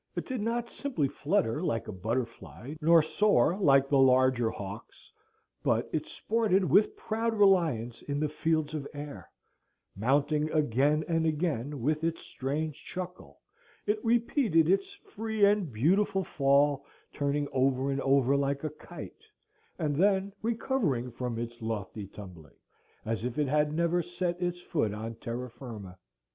[0.15, 5.11] It did not simply flutter like a butterfly, nor soar like the larger hawks,
[5.61, 9.29] but it sported with proud reliance in the fields of air;
[9.95, 13.41] mounting again and again with its strange chuckle,
[13.85, 16.83] it repeated its free and beautiful fall,
[17.13, 19.27] turning over and over like a kite,
[19.77, 22.57] and then recovering from its lofty tumbling,
[23.05, 25.99] as if it had never set its foot on terra firma.